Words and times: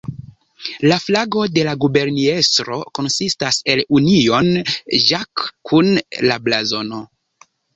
La 0.91 0.95
flago 1.03 1.43
de 1.57 1.65
la 1.67 1.75
guberniestro 1.83 2.79
konsistas 3.01 3.61
el 3.75 3.83
Union 4.01 4.51
Jack 5.11 5.45
kun 5.73 5.93
la 6.31 6.41
blazono. 6.49 7.05